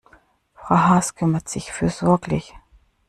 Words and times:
Frau 0.55 0.77
Haas 0.77 1.13
kümmert 1.13 1.47
sich 1.47 1.71
fürsorglich. 1.71 2.55